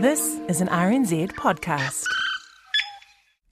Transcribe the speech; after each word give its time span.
This 0.00 0.40
is 0.48 0.62
an 0.62 0.68
RNZ 0.68 1.32
podcast. 1.32 2.06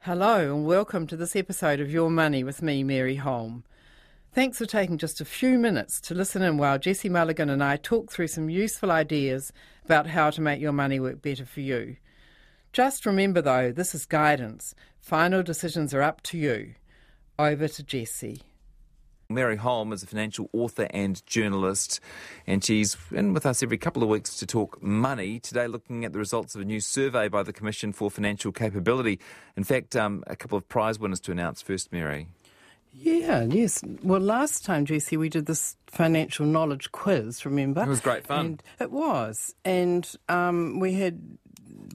Hello, 0.00 0.54
and 0.54 0.64
welcome 0.64 1.06
to 1.08 1.14
this 1.14 1.37
episode 1.37 1.78
of 1.78 1.90
Your 1.90 2.08
Money 2.08 2.42
with 2.42 2.62
me, 2.62 2.82
Mary 2.82 3.17
Holm. 3.17 3.64
Thanks 4.32 4.56
for 4.56 4.64
taking 4.64 4.96
just 4.96 5.21
a 5.21 5.26
few 5.26 5.58
minutes 5.58 6.00
to 6.00 6.14
listen 6.14 6.40
in 6.40 6.56
while 6.56 6.79
Jesse 6.79 7.11
Mulligan 7.11 7.50
and 7.50 7.62
I 7.62 7.76
talk 7.76 8.11
through 8.11 8.29
some 8.29 8.48
useful 8.48 8.90
ideas 8.90 9.53
about 9.84 10.06
how 10.06 10.30
to 10.30 10.40
make 10.40 10.58
your 10.58 10.72
money 10.72 10.98
work 10.98 11.21
better 11.21 11.44
for 11.44 11.61
you. 11.61 11.97
Just 12.72 13.04
remember, 13.04 13.42
though, 13.42 13.71
this 13.71 13.94
is 13.94 14.06
guidance. 14.06 14.74
Final 15.01 15.42
decisions 15.42 15.92
are 15.92 16.01
up 16.01 16.23
to 16.23 16.38
you. 16.38 16.77
Over 17.38 17.69
to 17.69 17.83
Jesse. 17.83 18.41
Mary 19.30 19.56
Holm 19.56 19.92
is 19.92 20.02
a 20.02 20.06
financial 20.06 20.48
author 20.55 20.87
and 20.88 21.24
journalist, 21.27 22.01
and 22.47 22.65
she's 22.65 22.97
in 23.12 23.34
with 23.34 23.45
us 23.45 23.62
every 23.62 23.77
couple 23.77 24.02
of 24.02 24.09
weeks 24.09 24.34
to 24.38 24.47
talk 24.47 24.83
money. 24.83 25.39
Today, 25.39 25.66
looking 25.66 26.07
at 26.07 26.15
the 26.15 26.19
results 26.19 26.55
of 26.55 26.62
a 26.62 26.65
new 26.65 26.80
survey 26.80 27.29
by 27.29 27.43
the 27.43 27.52
Commission 27.52 27.93
for 27.93 28.11
Financial 28.11 28.52
Capability. 28.52 29.21
In 29.55 29.65
fact, 29.65 29.95
um, 29.95 30.25
a 30.29 30.35
couple 30.35 30.57
of 30.57 30.66
prize 30.71 30.99
winners 30.99 31.21
to 31.21 31.33
announce 31.33 31.61
first, 31.61 31.93
Mary. 31.93 32.29
Yeah, 32.95 33.43
yes. 33.43 33.85
Well, 34.02 34.21
last 34.21 34.65
time, 34.65 34.87
Jesse, 34.87 35.19
we 35.19 35.29
did 35.29 35.45
this 35.45 35.77
financial 35.88 36.47
knowledge 36.47 36.91
quiz, 36.93 37.45
remember? 37.45 37.83
It 37.83 37.88
was 37.88 38.01
great 38.01 38.27
fun. 38.27 38.47
And 38.47 38.63
it 38.80 38.91
was. 38.91 39.55
And 39.63 40.10
um, 40.30 40.80
we 40.80 40.95
had 40.95 41.21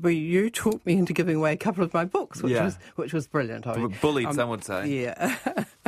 we, 0.04 0.14
you 0.16 0.52
talked 0.52 0.86
me 0.86 0.94
into 0.94 1.14
giving 1.14 1.38
away 1.38 1.54
a 1.54 1.58
couple 1.58 1.84
of 1.84 1.96
my 1.96 2.06
books, 2.06 2.44
which 2.44 2.54
Yeah. 2.54 2.66
was 2.66 2.78
which 2.96 3.12
was 3.12 3.26
brilliant. 3.26 3.66
I 3.66 3.88
Bullied, 4.02 4.28
um, 4.28 4.34
some 4.36 4.50
would 4.50 4.64
say. 4.64 4.88
Yeah. 4.88 5.36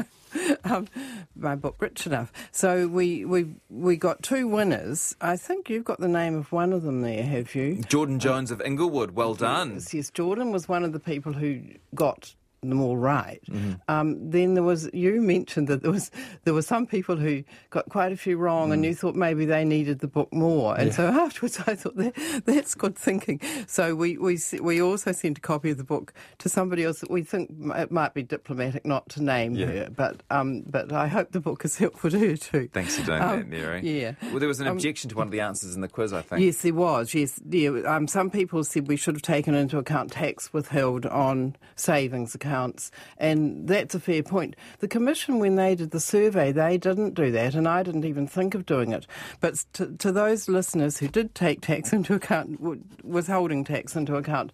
um, 0.66 0.88
my 1.36 1.56
book, 1.56 1.76
Rich 1.80 2.08
Enough. 2.08 2.32
So 2.52 2.88
we, 2.88 3.26
we 3.26 3.56
we 3.70 3.96
got 3.96 4.24
two 4.24 4.48
winners. 4.48 5.16
I 5.22 5.38
think 5.38 5.70
you've 5.70 5.86
got 5.86 6.00
the 6.00 6.08
name 6.08 6.36
of 6.36 6.52
one 6.52 6.74
of 6.74 6.84
them 6.84 7.02
there, 7.02 7.24
have 7.24 7.56
you? 7.56 7.82
Jordan 7.88 8.20
Jones 8.20 8.52
of 8.52 8.62
Inglewood, 8.62 9.12
well 9.12 9.36
done. 9.36 9.76
Yes, 9.76 9.94
yes, 9.94 10.10
Jordan 10.10 10.52
was 10.52 10.68
one 10.68 10.84
of 10.84 10.94
the 10.94 11.00
people 11.00 11.34
who 11.34 11.62
got 11.94 12.36
them 12.70 12.82
all 12.82 12.98
right. 12.98 13.42
Mm-hmm. 13.50 13.74
Um, 13.88 14.30
then 14.30 14.54
there 14.56 14.64
was 14.64 14.90
you 14.94 15.22
mentioned 15.22 15.68
that 15.68 15.82
there 15.84 15.92
was 15.92 16.12
there 16.44 16.54
were 16.54 16.62
some 16.62 16.86
people 16.88 17.16
who 17.16 17.44
got 17.70 17.90
quite 17.90 18.12
a 18.12 18.18
few 18.18 18.38
wrong, 18.38 18.70
Mm. 18.70 18.74
and 18.74 18.86
you 18.86 18.96
thought 18.96 19.16
maybe 19.16 19.46
they 19.46 19.64
needed 19.66 20.00
the 20.00 20.08
book 20.08 20.32
more. 20.34 20.78
And 20.80 20.94
so 20.94 21.06
afterwards, 21.08 21.60
I 21.68 21.76
thought 21.76 21.96
that, 21.98 22.42
that's 22.46 22.74
good 22.76 22.96
thinking. 22.98 23.40
So 23.68 23.96
we 23.96 24.18
we 24.18 24.40
we 24.62 24.82
also 24.82 25.12
sent 25.12 25.38
a 25.38 25.42
copy 25.42 25.70
of 25.72 25.78
the 25.78 25.84
book 25.84 26.14
to 26.40 26.50
somebody 26.50 26.84
else 26.84 27.00
that 27.02 27.12
we 27.12 27.24
think 27.24 27.52
it 27.76 27.92
might 27.92 28.14
be 28.14 28.24
diplomatic 28.24 28.86
not 28.86 29.08
to 29.10 29.24
name 29.24 29.56
Yeah. 29.56 29.66
her, 29.68 29.90
but 29.90 30.24
um, 30.30 30.62
but 30.68 30.92
I 30.92 31.08
hope 31.08 31.32
the 31.32 31.40
book 31.42 31.66
is 31.66 31.78
helpful 31.78 32.10
to 32.12 32.20
her 32.20 32.36
too. 32.38 32.70
Thanks 32.74 32.98
for 32.98 33.06
doing 33.06 33.22
Um, 33.22 33.38
that, 33.40 33.48
Mary. 33.48 33.82
yeah. 34.02 34.14
Well, 34.32 34.40
there 34.40 34.48
was 34.48 34.60
an 34.60 34.68
Um, 34.68 34.78
objection 34.78 35.10
to 35.10 35.16
one 35.18 35.28
of 35.28 35.32
the 35.32 35.42
answers 35.42 35.76
in 35.76 35.82
the 35.82 35.88
quiz, 35.88 36.14
I 36.14 36.22
think. 36.22 36.42
Yes, 36.42 36.62
there 36.62 36.74
was. 36.74 37.14
Yes, 37.14 37.40
yeah. 37.50 37.70
Um, 37.86 38.08
some 38.08 38.30
people 38.30 38.64
said 38.64 38.88
we 38.88 38.96
should 38.98 39.16
have 39.16 39.22
taken 39.22 39.54
into 39.54 39.78
account 39.78 40.12
tax 40.12 40.52
withheld 40.54 41.06
on 41.06 41.56
savings 41.76 42.34
accounts, 42.36 42.46
and 43.18 43.68
that's 43.68 43.96
a 43.96 44.00
fair 44.00 44.24
point. 44.24 44.56
The 44.80 44.88
Commission, 44.88 45.40
when 45.40 45.56
they 45.56 45.76
did 45.76 45.92
the 45.92 46.00
survey, 46.00 46.52
they 46.52 46.78
didn't 46.78 47.14
do 47.14 47.32
that, 47.32 47.56
and 47.56 47.68
I 47.68 47.84
didn't 47.84 48.06
even 48.06 48.28
think 48.28 48.56
of 48.56 48.66
doing 48.66 48.92
it. 48.92 49.08
But 49.40 49.64
to, 49.74 49.88
to 49.98 50.12
those 50.12 50.48
listeners 50.48 50.98
who 50.98 51.08
did 51.08 51.36
take 51.36 51.62
tax 51.62 51.94
into 51.94 52.14
account, 52.14 52.60
w- 52.60 52.84
withholding 53.04 53.64
tax 53.64 53.96
into 53.96 54.16
account. 54.16 54.52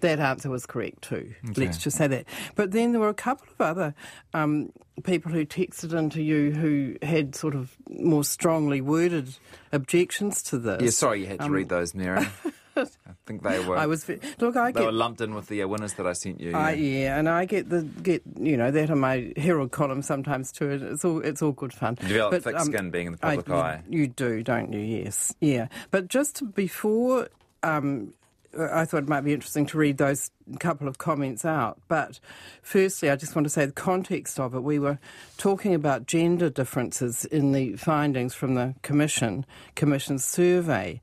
That 0.00 0.18
answer 0.18 0.50
was 0.50 0.66
correct 0.66 1.02
too. 1.02 1.32
Let's 1.56 1.78
just 1.78 1.96
say 1.96 2.08
that. 2.08 2.24
But 2.56 2.72
then 2.72 2.90
there 2.90 3.00
were 3.00 3.08
a 3.08 3.14
couple 3.14 3.46
of 3.52 3.60
other 3.60 3.94
um, 4.34 4.72
people 5.04 5.30
who 5.30 5.46
texted 5.46 5.96
into 5.96 6.20
you 6.20 6.50
who 6.50 6.96
had 7.02 7.36
sort 7.36 7.54
of 7.54 7.76
more 7.88 8.24
strongly 8.24 8.80
worded 8.80 9.36
objections 9.70 10.42
to 10.42 10.58
this. 10.58 10.82
Yeah, 10.82 10.90
sorry 10.90 11.20
you 11.20 11.28
had 11.28 11.38
to 11.42 11.50
read 11.50 11.68
those, 11.68 11.94
Mary. 11.94 12.26
I 12.76 12.86
think 13.26 13.42
they 13.42 13.58
were. 13.66 13.76
I 13.76 13.86
was 13.86 14.08
look. 14.08 14.56
I 14.56 14.72
They 14.72 14.80
get. 14.80 14.86
were 14.86 14.92
lumped 14.92 15.20
in 15.20 15.34
with 15.34 15.48
the 15.48 15.62
uh, 15.62 15.68
winners 15.68 15.94
that 15.94 16.06
I 16.06 16.12
sent 16.12 16.40
you. 16.40 16.54
I, 16.56 16.72
yeah, 16.72 17.18
and 17.18 17.28
I 17.28 17.44
get 17.44 17.68
the 17.68 17.82
get 17.82 18.22
you 18.38 18.56
know 18.56 18.70
that 18.70 18.90
on 18.90 19.00
my 19.00 19.32
Herald 19.36 19.72
column 19.72 20.02
sometimes 20.02 20.52
too. 20.52 20.70
and 20.70 20.82
It's 20.82 21.04
all 21.04 21.20
it's 21.20 21.42
all 21.42 21.52
good 21.52 21.72
fun. 21.72 21.98
You 22.02 22.08
develop 22.08 22.30
But, 22.32 22.44
thick 22.44 22.56
um, 22.56 22.66
skin 22.66 22.90
being 22.90 23.06
in 23.06 23.12
the 23.12 23.18
public 23.18 23.48
you- 23.48 23.54
eye. 23.54 23.82
You 23.88 24.06
do, 24.08 24.42
don't 24.42 24.72
you? 24.72 24.80
Yes, 24.80 25.34
yeah. 25.40 25.68
But 25.90 26.08
just 26.08 26.54
before, 26.54 27.28
um, 27.62 28.14
I 28.58 28.84
thought 28.84 29.04
it 29.04 29.08
might 29.08 29.22
be 29.22 29.32
interesting 29.32 29.64
to 29.66 29.78
read 29.78 29.96
those 29.96 30.30
couple 30.60 30.86
of 30.86 30.98
comments 30.98 31.44
out. 31.46 31.78
But 31.88 32.20
firstly, 32.62 33.08
I 33.08 33.16
just 33.16 33.34
want 33.34 33.46
to 33.46 33.50
say 33.50 33.64
the 33.64 33.72
context 33.72 34.38
of 34.38 34.54
it. 34.54 34.60
We 34.62 34.78
were 34.78 34.98
talking 35.38 35.72
about 35.74 36.06
gender 36.06 36.50
differences 36.50 37.24
in 37.24 37.52
the 37.52 37.76
findings 37.76 38.34
from 38.34 38.54
the 38.54 38.74
Commission 38.82 39.46
commission 39.74 40.18
survey. 40.18 41.00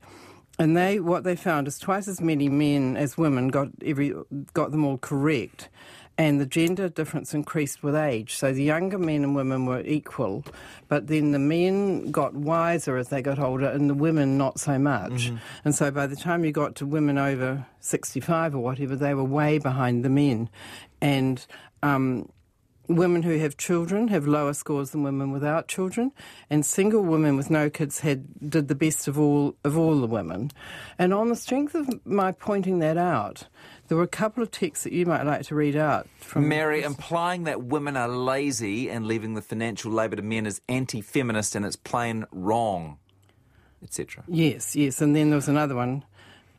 And 0.60 0.76
they, 0.76 1.00
what 1.00 1.24
they 1.24 1.36
found 1.36 1.66
is 1.68 1.78
twice 1.78 2.06
as 2.06 2.20
many 2.20 2.50
men 2.50 2.94
as 2.94 3.16
women 3.16 3.48
got 3.48 3.68
every 3.82 4.12
got 4.52 4.70
them 4.70 4.84
all 4.84 4.98
correct, 4.98 5.70
and 6.18 6.38
the 6.38 6.44
gender 6.44 6.90
difference 6.90 7.32
increased 7.32 7.82
with 7.82 7.96
age. 7.96 8.36
So 8.36 8.52
the 8.52 8.62
younger 8.62 8.98
men 8.98 9.24
and 9.24 9.34
women 9.34 9.64
were 9.64 9.80
equal, 9.80 10.44
but 10.86 11.06
then 11.06 11.32
the 11.32 11.38
men 11.38 12.10
got 12.10 12.34
wiser 12.34 12.98
as 12.98 13.08
they 13.08 13.22
got 13.22 13.38
older, 13.38 13.70
and 13.70 13.88
the 13.88 13.94
women 13.94 14.36
not 14.36 14.60
so 14.60 14.78
much. 14.78 15.32
And 15.64 15.74
so 15.74 15.90
by 15.90 16.06
the 16.06 16.16
time 16.16 16.44
you 16.44 16.52
got 16.52 16.74
to 16.76 16.84
women 16.86 17.16
over 17.16 17.66
sixty-five 17.80 18.54
or 18.54 18.58
whatever, 18.58 18.96
they 18.96 19.14
were 19.14 19.24
way 19.24 19.58
behind 19.58 20.04
the 20.04 20.10
men, 20.10 20.50
and. 21.00 21.46
Um, 21.82 22.28
Women 22.90 23.22
who 23.22 23.38
have 23.38 23.56
children 23.56 24.08
have 24.08 24.26
lower 24.26 24.52
scores 24.52 24.90
than 24.90 25.04
women 25.04 25.30
without 25.30 25.68
children, 25.68 26.10
and 26.50 26.66
single 26.66 27.02
women 27.02 27.36
with 27.36 27.48
no 27.48 27.70
kids 27.70 28.00
had 28.00 28.50
did 28.50 28.66
the 28.66 28.74
best 28.74 29.06
of 29.06 29.16
all 29.16 29.54
of 29.62 29.78
all 29.78 30.00
the 30.00 30.08
women. 30.08 30.50
And 30.98 31.14
on 31.14 31.28
the 31.28 31.36
strength 31.36 31.76
of 31.76 32.04
my 32.04 32.32
pointing 32.32 32.80
that 32.80 32.96
out, 32.96 33.46
there 33.86 33.96
were 33.96 34.02
a 34.02 34.08
couple 34.08 34.42
of 34.42 34.50
texts 34.50 34.82
that 34.82 34.92
you 34.92 35.06
might 35.06 35.22
like 35.22 35.42
to 35.42 35.54
read 35.54 35.76
out 35.76 36.08
from 36.18 36.48
Mary, 36.48 36.82
implying 36.82 37.44
that 37.44 37.62
women 37.62 37.96
are 37.96 38.08
lazy 38.08 38.90
and 38.90 39.06
leaving 39.06 39.34
the 39.34 39.42
financial 39.42 39.92
labour 39.92 40.16
to 40.16 40.22
men 40.22 40.44
is 40.44 40.60
anti 40.68 41.00
feminist 41.00 41.54
and 41.54 41.64
it's 41.64 41.76
plain 41.76 42.26
wrong, 42.32 42.98
etc. 43.84 44.24
Yes, 44.26 44.74
yes, 44.74 45.00
and 45.00 45.14
then 45.14 45.30
there 45.30 45.36
was 45.36 45.48
another 45.48 45.76
one. 45.76 46.04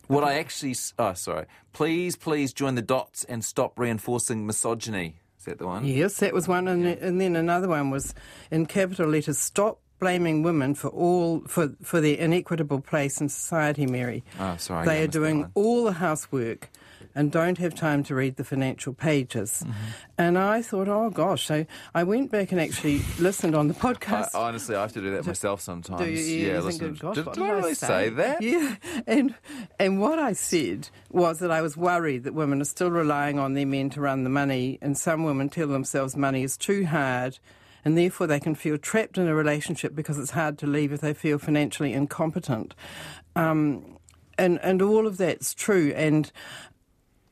What 0.08 0.24
I 0.24 0.36
actually. 0.36 0.76
Oh, 0.98 1.14
sorry. 1.14 1.46
Please, 1.74 2.16
please 2.16 2.54
join 2.54 2.76
the 2.76 2.82
dots 2.82 3.26
and 3.26 3.44
stop 3.44 3.78
reinforcing 3.78 4.46
misogyny. 4.46 5.18
Is 5.42 5.46
that 5.46 5.58
the 5.58 5.66
one? 5.66 5.84
Yes, 5.86 6.18
that 6.18 6.36
was 6.36 6.48
one, 6.48 6.68
and, 6.68 6.86
and 6.86 7.20
then 7.20 7.36
another 7.36 7.68
one 7.68 7.90
was 7.90 8.14
in 8.52 8.68
capital 8.68 9.08
letters. 9.08 9.40
Stop 9.40 9.80
blaming 10.00 10.44
women 10.44 10.76
for 10.76 10.90
all 10.90 11.40
for 11.48 11.74
for 11.82 12.00
their 12.00 12.16
inequitable 12.18 12.80
place 12.80 13.20
in 13.20 13.28
society, 13.28 13.88
Mary. 13.88 14.24
Oh, 14.40 14.56
sorry. 14.58 14.86
They 14.86 15.02
are 15.02 15.08
doing 15.08 15.50
all 15.56 15.86
the 15.86 15.94
housework 15.94 16.70
and 17.16 17.32
don't 17.32 17.58
have 17.58 17.76
time 17.76 18.04
to 18.04 18.16
read 18.16 18.36
the 18.36 18.44
financial 18.44 18.94
pages. 18.94 19.64
Mm-hmm. 19.66 19.74
And 20.18 20.38
I 20.38 20.62
thought, 20.62 20.88
oh 20.88 21.10
gosh. 21.10 21.46
So 21.46 21.66
I 21.94 22.04
went 22.04 22.32
back 22.32 22.52
and 22.52 22.62
actually 22.62 23.02
listened 23.20 23.56
on 23.56 23.68
the 23.68 23.76
I, 23.76 23.94
podcast. 23.94 24.36
honestly, 24.36 24.76
I 24.76 24.82
have 24.82 24.94
to 24.94 25.02
do 25.02 25.12
that 25.12 25.26
myself 25.26 25.62
sometimes. 25.62 26.08
You, 26.08 26.48
yeah, 26.48 26.54
think, 26.62 26.66
listen. 26.66 26.94
gosh, 26.94 27.16
did, 27.16 27.26
did 27.26 27.34
did 27.34 27.44
I 27.44 27.50
really 27.52 27.74
say? 27.74 28.10
that? 28.10 28.42
Yeah, 28.42 28.76
and 29.08 29.36
and 29.80 30.00
what 30.00 30.20
I 30.20 30.34
said 30.34 30.90
was 31.10 31.40
that 31.40 31.52
I 31.52 31.62
was 31.62 31.76
worried 31.76 32.24
that 32.24 32.34
women 32.34 32.62
are 32.62 32.66
still 32.66 32.92
relying 32.92 33.40
on 33.40 33.54
their 33.54 33.66
men 33.66 33.90
to 33.92 34.02
run 34.02 34.24
the 34.24 34.30
money, 34.30 34.78
and 34.82 34.98
some 34.98 35.24
women 35.24 35.50
tell 35.50 35.68
themselves 35.68 36.16
money 36.16 36.44
is 36.44 36.58
too 36.58 36.86
hard, 36.86 37.40
and 37.84 37.98
therefore 37.98 38.28
they 38.28 38.40
can 38.40 38.56
feel 38.56 38.78
trapped 38.78 39.18
in 39.18 39.28
a 39.28 39.36
relationship 39.36 39.96
because 39.96 40.18
it's 40.18 40.32
hard 40.32 40.58
to 40.60 40.68
leave 40.68 40.92
if 40.92 41.02
they 41.02 41.14
feel 41.14 41.38
financially 41.38 41.94
incompetent. 41.94 42.76
Um, 43.36 43.98
and 44.38 44.60
and 44.62 44.82
all 44.82 45.08
of 45.08 45.18
that's 45.18 45.54
true, 45.54 45.94
and 45.96 46.32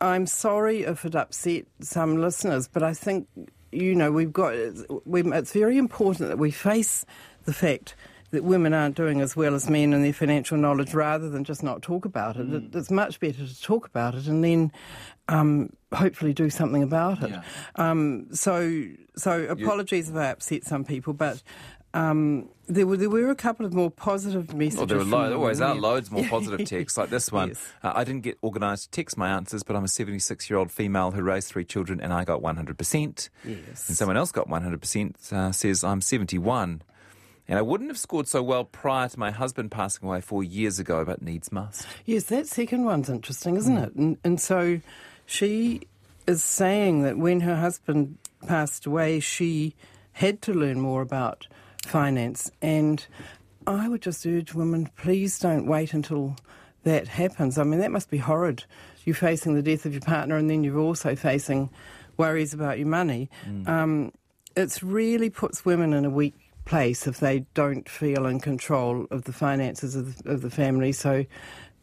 I'm 0.02 0.28
sorry 0.28 0.84
if 0.84 1.06
it 1.06 1.16
upset 1.16 1.66
some 1.82 2.18
listeners, 2.18 2.68
but 2.68 2.84
I 2.84 2.94
think 2.94 3.28
you 3.72 3.94
know 3.94 4.12
we've 4.12 4.34
got 4.34 4.56
we, 5.06 5.22
it's 5.34 5.54
very 5.54 5.78
important 5.78 6.30
that 6.30 6.38
we 6.38 6.52
face 6.52 7.06
the 7.46 7.54
fact 7.54 7.96
that 8.32 8.44
women 8.44 8.74
aren't 8.74 8.96
doing 8.96 9.22
as 9.22 9.36
well 9.36 9.56
as 9.56 9.70
men 9.70 9.92
in 9.92 10.04
their 10.04 10.14
financial 10.14 10.58
knowledge, 10.58 10.94
rather 10.94 11.30
than 11.30 11.44
just 11.44 11.64
not 11.64 11.82
talk 11.82 12.06
about 12.06 12.38
it. 12.38 12.52
it 12.54 12.76
it's 12.76 12.92
much 12.92 13.20
better 13.20 13.46
to 13.46 13.62
talk 13.62 13.88
about 13.88 14.16
it 14.16 14.28
and 14.28 14.44
then 14.44 14.72
um, 15.28 15.72
hopefully 15.94 16.34
do 16.34 16.50
something 16.50 16.84
about 16.84 17.24
it. 17.24 17.32
Yeah. 17.32 17.42
Um, 17.76 18.28
so 18.32 18.86
so 19.16 19.46
apologies 19.46 20.10
if 20.10 20.16
I 20.16 20.30
upset 20.30 20.64
some 20.66 20.84
people, 20.84 21.14
but. 21.14 21.42
Um, 21.94 22.50
there 22.68 22.86
were 22.86 22.98
there 22.98 23.10
were 23.10 23.32
a 23.32 23.36
couple 23.36 23.66
of 23.66 23.74
more 23.74 23.90
positive 23.90 24.54
messages. 24.54 24.78
Well, 24.78 24.86
there 24.86 25.04
lo- 25.04 25.22
women, 25.24 25.34
always 25.38 25.60
are 25.60 25.74
loads 25.74 26.12
more 26.12 26.24
positive 26.26 26.68
texts 26.68 26.98
like 26.98 27.10
this 27.10 27.32
one. 27.32 27.50
Yes. 27.50 27.68
Uh, 27.82 27.94
I 27.96 28.04
didn't 28.04 28.22
get 28.22 28.38
organised 28.44 28.84
to 28.86 28.90
text 28.92 29.18
my 29.18 29.30
answers, 29.30 29.64
but 29.64 29.76
I'm 29.76 29.84
a 29.84 29.88
76 29.88 30.50
year 30.50 30.60
old 30.60 30.72
female 30.72 31.12
who 31.12 31.24
raised 31.24 31.48
three 31.48 31.66
children 31.66 32.00
and 32.00 32.14
I 32.14 32.26
got 32.26 32.42
100%. 32.42 33.30
Yes. 33.44 33.88
And 33.88 33.98
someone 33.98 34.18
else 34.18 34.32
got 34.32 34.48
100%, 34.48 35.34
uh, 35.34 35.52
says 35.52 35.84
I'm 35.84 36.02
71. 36.02 36.84
And 37.48 37.58
I 37.58 37.64
wouldn't 37.64 37.90
have 37.90 37.98
scored 37.98 38.28
so 38.28 38.44
well 38.44 38.64
prior 38.64 39.10
to 39.10 39.20
my 39.20 39.32
husband 39.32 39.72
passing 39.72 40.08
away 40.08 40.22
four 40.22 40.44
years 40.44 40.78
ago, 40.78 41.04
but 41.04 41.24
needs 41.24 41.52
must. 41.52 41.88
Yes, 42.06 42.26
that 42.26 42.46
second 42.46 42.86
one's 42.86 43.10
interesting, 43.10 43.56
isn't 43.56 43.76
it? 43.76 43.96
And, 43.96 44.18
and 44.24 44.40
so 44.40 44.82
she 45.26 45.82
is 46.28 46.44
saying 46.44 47.02
that 47.02 47.18
when 47.18 47.40
her 47.40 47.56
husband 47.56 48.20
passed 48.46 48.86
away, 48.86 49.20
she 49.20 49.74
had 50.12 50.44
to 50.44 50.54
learn 50.54 50.80
more 50.80 51.02
about 51.02 51.48
finance. 51.86 52.52
And 52.62 53.06
I 53.68 53.88
would 53.88 54.02
just 54.02 54.26
urge 54.26 54.54
women, 54.54 54.90
please 54.98 55.40
don't 55.40 55.66
wait 55.66 55.94
until 55.94 56.36
that 56.84 57.08
happens. 57.08 57.58
I 57.58 57.64
mean, 57.64 57.80
that 57.80 57.92
must 57.92 58.10
be 58.10 58.18
horrid. 58.18 58.64
You're 59.06 59.16
facing 59.16 59.56
the 59.56 59.62
death 59.62 59.86
of 59.86 59.94
your 59.94 60.02
partner, 60.02 60.38
and 60.38 60.50
then 60.50 60.64
you're 60.64 60.80
also 60.80 61.16
facing 61.16 61.70
worries 62.18 62.54
about 62.54 62.78
your 62.78 62.88
money. 62.88 63.30
Mm. 63.48 63.68
Um, 63.68 64.12
it 64.56 64.80
really 64.82 65.30
puts 65.30 65.66
women 65.66 65.94
in 65.94 66.06
a 66.06 66.10
weak 66.10 66.36
place 66.66 67.08
if 67.08 67.20
they 67.20 67.40
don't 67.54 67.90
feel 67.90 68.26
in 68.26 68.40
control 68.40 69.08
of 69.10 69.24
the 69.24 69.34
finances 69.34 69.96
of 69.96 70.24
the, 70.24 70.32
of 70.32 70.42
the 70.42 70.50
family. 70.50 70.92
So 70.92 71.26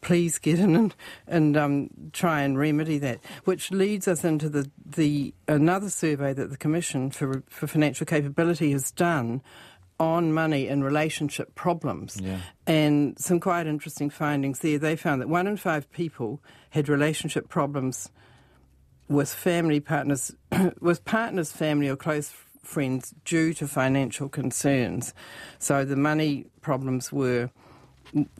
please 0.00 0.38
get 0.38 0.60
in 0.60 0.76
and, 0.76 0.94
and 1.26 1.56
um, 1.56 1.90
try 2.12 2.42
and 2.42 2.58
remedy 2.58 2.98
that. 2.98 3.18
Which 3.44 3.70
leads 3.70 4.06
us 4.06 4.24
into 4.24 4.48
the, 4.48 4.70
the 4.84 5.34
another 5.48 5.90
survey 5.90 6.32
that 6.34 6.50
the 6.50 6.56
Commission 6.56 7.10
for, 7.10 7.42
for 7.48 7.66
Financial 7.66 8.06
Capability 8.06 8.70
has 8.72 8.92
done 8.92 9.42
on 9.98 10.32
money 10.32 10.68
and 10.68 10.84
relationship 10.84 11.54
problems. 11.54 12.18
Yeah. 12.20 12.40
And 12.66 13.18
some 13.18 13.40
quite 13.40 13.66
interesting 13.66 14.10
findings 14.10 14.60
there. 14.60 14.78
They 14.78 14.96
found 14.96 15.22
that 15.22 15.28
one 15.28 15.46
in 15.46 15.56
five 15.56 15.90
people 15.90 16.42
had 16.70 16.88
relationship 16.88 17.48
problems 17.48 18.10
with 19.08 19.32
family 19.32 19.80
partners, 19.80 20.34
with 20.80 21.04
partners, 21.04 21.52
family, 21.52 21.88
or 21.88 21.96
close 21.96 22.34
friends 22.62 23.14
due 23.24 23.54
to 23.54 23.68
financial 23.68 24.28
concerns. 24.28 25.14
So 25.58 25.84
the 25.84 25.96
money 25.96 26.46
problems 26.60 27.12
were 27.12 27.50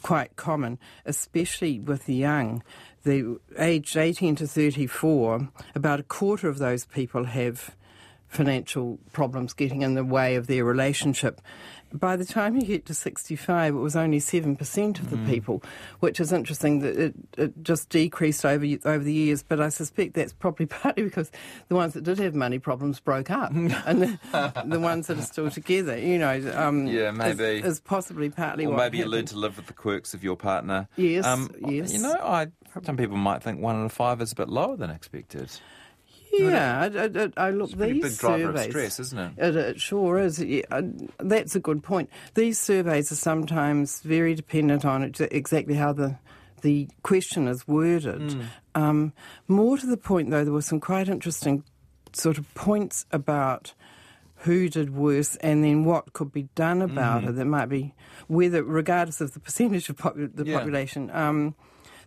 quite 0.02 0.36
common, 0.36 0.78
especially 1.04 1.78
with 1.78 2.06
the 2.06 2.14
young. 2.14 2.62
The 3.04 3.38
aged 3.58 3.96
18 3.96 4.36
to 4.36 4.46
34, 4.46 5.48
about 5.74 6.00
a 6.00 6.02
quarter 6.02 6.48
of 6.48 6.58
those 6.58 6.84
people 6.84 7.24
have 7.24 7.76
financial 8.28 8.98
problems 9.12 9.52
getting 9.52 9.82
in 9.82 9.94
the 9.94 10.04
way 10.04 10.36
of 10.36 10.46
their 10.46 10.64
relationship 10.64 11.40
by 11.92 12.16
the 12.16 12.24
time 12.24 12.56
you 12.56 12.62
get 12.62 12.86
to 12.86 12.94
65, 12.94 13.74
it 13.74 13.78
was 13.78 13.96
only 13.96 14.18
7% 14.18 14.98
of 14.98 15.10
the 15.10 15.16
mm. 15.16 15.28
people, 15.28 15.62
which 16.00 16.20
is 16.20 16.32
interesting 16.32 16.80
that 16.80 16.96
it, 16.96 17.14
it 17.38 17.62
just 17.62 17.88
decreased 17.88 18.44
over, 18.44 18.64
over 18.84 19.02
the 19.02 19.12
years. 19.12 19.42
But 19.42 19.60
I 19.60 19.68
suspect 19.68 20.14
that's 20.14 20.32
probably 20.32 20.66
partly 20.66 21.04
because 21.04 21.30
the 21.68 21.74
ones 21.74 21.94
that 21.94 22.04
did 22.04 22.18
have 22.18 22.34
money 22.34 22.58
problems 22.58 23.00
broke 23.00 23.30
up. 23.30 23.50
and 23.54 23.70
the, 23.70 24.18
the, 24.64 24.80
ones 24.80 25.06
that 25.06 25.18
are 25.18 25.22
still 25.22 25.50
together, 25.50 25.98
you 25.98 26.18
know, 26.18 26.52
um, 26.54 26.86
yeah, 26.86 27.10
maybe. 27.10 27.44
Is, 27.44 27.64
is 27.64 27.80
possibly 27.80 28.30
partly 28.30 28.66
or 28.66 28.70
what 28.70 28.78
maybe 28.78 28.98
happened. 28.98 29.12
you 29.12 29.18
learn 29.18 29.26
to 29.26 29.36
live 29.36 29.56
with 29.56 29.66
the 29.66 29.72
quirks 29.72 30.14
of 30.14 30.22
your 30.22 30.36
partner. 30.36 30.88
Yes, 30.96 31.24
um, 31.24 31.50
yes. 31.66 31.92
You 31.92 32.00
know, 32.00 32.14
I, 32.20 32.48
some 32.82 32.96
people 32.96 33.16
might 33.16 33.42
think 33.42 33.60
one 33.60 33.80
in 33.80 33.88
five 33.88 34.20
is 34.20 34.32
a 34.32 34.34
bit 34.34 34.48
lower 34.48 34.76
than 34.76 34.90
expected. 34.90 35.50
Yeah, 36.32 36.90
I, 36.94 37.04
I, 37.04 37.46
I 37.48 37.50
look 37.50 37.70
it's 37.70 37.78
these 37.78 38.02
big 38.02 38.18
driver 38.18 38.42
surveys. 38.44 38.66
Of 38.66 38.70
stress, 38.70 39.00
isn't 39.00 39.18
it? 39.18 39.32
It, 39.38 39.56
it 39.56 39.80
sure 39.80 40.18
is. 40.18 40.42
Yeah, 40.42 40.80
that's 41.18 41.56
a 41.56 41.60
good 41.60 41.82
point. 41.82 42.10
These 42.34 42.58
surveys 42.58 43.10
are 43.10 43.16
sometimes 43.16 44.00
very 44.02 44.34
dependent 44.34 44.84
on 44.84 45.12
exactly 45.30 45.74
how 45.74 45.92
the 45.92 46.18
the 46.62 46.88
question 47.02 47.48
is 47.48 47.66
worded. 47.68 48.20
Mm. 48.20 48.44
Um, 48.74 49.12
more 49.46 49.78
to 49.78 49.86
the 49.86 49.96
point, 49.96 50.30
though, 50.30 50.44
there 50.44 50.52
were 50.52 50.62
some 50.62 50.80
quite 50.80 51.08
interesting 51.08 51.64
sort 52.12 52.38
of 52.38 52.52
points 52.54 53.06
about 53.12 53.74
who 54.40 54.68
did 54.68 54.94
worse 54.94 55.36
and 55.36 55.64
then 55.64 55.84
what 55.84 56.12
could 56.12 56.32
be 56.32 56.48
done 56.54 56.82
about 56.82 57.22
mm. 57.22 57.28
it. 57.28 57.32
That 57.36 57.44
might 57.46 57.66
be 57.66 57.94
whether, 58.26 58.62
regardless 58.62 59.20
of 59.20 59.32
the 59.34 59.40
percentage 59.40 59.88
of 59.88 59.96
popu- 59.96 60.34
the 60.34 60.44
yeah. 60.44 60.58
population. 60.58 61.10
Um, 61.10 61.54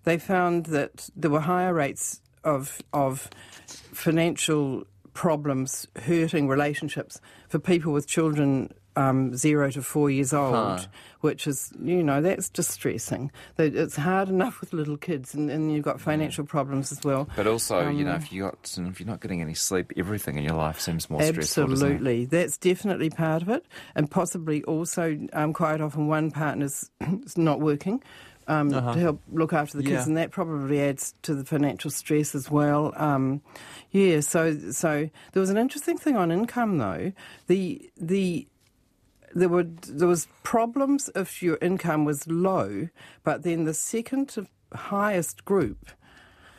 they 0.03 0.17
found 0.17 0.67
that 0.67 1.09
there 1.15 1.31
were 1.31 1.41
higher 1.41 1.73
rates 1.73 2.21
of 2.43 2.81
of 2.93 3.29
financial 3.67 4.85
problems 5.13 5.87
hurting 6.03 6.47
relationships 6.47 7.19
for 7.49 7.59
people 7.59 7.91
with 7.91 8.07
children 8.07 8.73
um, 8.95 9.35
zero 9.35 9.71
to 9.71 9.81
four 9.81 10.09
years 10.09 10.33
old, 10.33 10.53
huh. 10.55 10.85
which 11.21 11.47
is, 11.47 11.71
you 11.81 12.03
know, 12.03 12.21
that's 12.21 12.49
distressing. 12.49 13.31
It's 13.57 13.95
hard 13.95 14.29
enough 14.29 14.59
with 14.59 14.73
little 14.73 14.97
kids, 14.97 15.33
and, 15.33 15.49
and 15.49 15.71
you've 15.71 15.85
got 15.85 16.01
financial 16.01 16.45
problems 16.45 16.91
as 16.91 17.03
well. 17.03 17.29
But 17.35 17.47
also, 17.47 17.87
um, 17.87 17.97
you 17.97 18.03
know, 18.03 18.11
um, 18.11 18.17
if 18.17 18.31
you 18.31 18.43
got 18.43 18.77
if 18.77 18.99
you're 18.99 19.07
not 19.07 19.21
getting 19.21 19.41
any 19.41 19.53
sleep, 19.53 19.93
everything 19.95 20.37
in 20.37 20.43
your 20.43 20.55
life 20.55 20.79
seems 20.79 21.09
more 21.09 21.21
stressful. 21.21 21.71
Absolutely, 21.71 22.25
that's 22.25 22.57
definitely 22.57 23.09
part 23.09 23.41
of 23.41 23.49
it, 23.49 23.65
and 23.95 24.09
possibly 24.11 24.63
also 24.63 25.17
um, 25.33 25.53
quite 25.53 25.81
often 25.81 26.07
one 26.07 26.31
partner's 26.31 26.89
not 27.37 27.61
working 27.61 28.03
um, 28.49 28.73
uh-huh. 28.73 28.93
to 28.93 28.99
help 28.99 29.21
look 29.31 29.53
after 29.53 29.77
the 29.77 29.83
kids, 29.83 29.93
yeah. 29.93 30.03
and 30.05 30.17
that 30.17 30.31
probably 30.31 30.81
adds 30.81 31.13
to 31.21 31.35
the 31.35 31.45
financial 31.45 31.91
stress 31.91 32.33
as 32.33 32.49
well. 32.49 32.93
Um, 32.97 33.41
yeah, 33.91 34.19
so 34.19 34.71
so 34.71 35.09
there 35.33 35.39
was 35.39 35.49
an 35.49 35.57
interesting 35.57 35.97
thing 35.97 36.17
on 36.17 36.31
income 36.31 36.77
though. 36.77 37.13
The 37.47 37.89
the 37.95 38.47
there 39.33 39.49
were 39.49 39.63
there 39.63 40.07
was 40.07 40.27
problems 40.43 41.09
if 41.15 41.43
your 41.43 41.57
income 41.61 42.05
was 42.05 42.27
low, 42.27 42.89
but 43.23 43.43
then 43.43 43.65
the 43.65 43.73
second 43.73 44.47
highest 44.73 45.45
group 45.45 45.91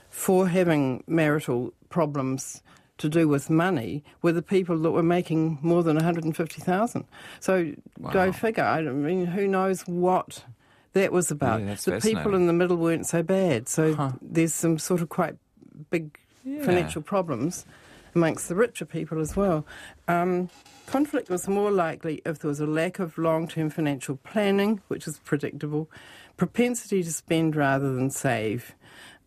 for 0.09 0.49
having 0.49 1.05
marital 1.07 1.73
problems 1.89 2.63
to 2.99 3.09
do 3.09 3.27
with 3.27 3.49
money 3.49 4.05
were 4.23 4.33
the 4.33 4.43
people 4.43 4.79
that 4.79 4.91
were 4.91 5.03
making 5.03 5.59
more 5.63 5.83
than 5.83 5.97
150,000. 5.97 7.05
So 7.41 7.73
wow. 7.99 8.11
go 8.11 8.33
figure. 8.33 8.65
I 8.65 8.83
mean, 8.83 9.27
who 9.27 9.49
knows 9.49 9.83
what 9.87 10.45
that 10.93 11.13
was 11.13 11.31
about. 11.31 11.61
Yeah, 11.61 11.75
the 11.75 12.01
people 12.01 12.35
in 12.35 12.47
the 12.47 12.53
middle 12.53 12.77
weren't 12.77 13.07
so 13.07 13.23
bad. 13.23 13.69
So 13.69 13.95
huh. 13.95 14.13
there's 14.21 14.55
some 14.55 14.79
sort 14.79 15.03
of 15.03 15.09
quite 15.09 15.37
big 15.91 16.19
yeah. 16.45 16.65
financial 16.65 17.03
problems 17.03 17.65
amongst 18.15 18.49
the 18.49 18.55
richer 18.55 18.85
people 18.85 19.21
as 19.21 19.37
well. 19.37 19.67
Um, 20.09 20.51
conflict 20.87 21.31
was 21.31 21.49
more 21.49 21.71
likely 21.71 22.21
if 22.27 22.41
there 22.41 22.49
was 22.49 22.61
a 22.61 22.67
lack 22.67 22.99
of 22.99 23.17
long 23.19 23.49
term 23.49 23.71
financial 23.71 24.17
planning, 24.17 24.81
which 24.89 25.07
is 25.07 25.19
predictable, 25.21 25.91
propensity 26.37 27.03
to 27.03 27.13
spend 27.13 27.57
rather 27.57 27.95
than 27.95 28.11
save, 28.11 28.75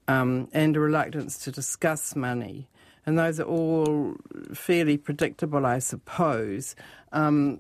um, 0.07 0.49
and 0.53 0.75
a 0.75 0.79
reluctance 0.79 1.37
to 1.39 1.51
discuss 1.51 2.15
money. 2.15 2.67
And 3.05 3.17
those 3.17 3.39
are 3.39 3.43
all 3.43 4.15
fairly 4.53 4.97
predictable, 4.97 5.65
I 5.65 5.79
suppose. 5.79 6.75
Um, 7.11 7.59